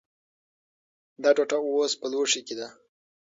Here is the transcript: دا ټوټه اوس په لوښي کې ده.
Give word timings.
دا 1.23 1.29
ټوټه 1.35 1.57
اوس 1.63 1.91
په 1.99 2.05
لوښي 2.11 2.41
کې 2.47 2.55
ده. 2.59 2.67